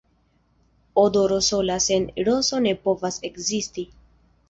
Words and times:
Odoro 1.01 1.37
sola 1.49 1.77
sen 1.89 2.09
rozo 2.31 2.65
ne 2.69 2.75
povas 2.89 3.25
ekzisti. 3.33 3.91